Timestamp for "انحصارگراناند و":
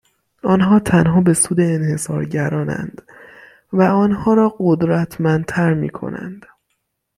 1.59-3.81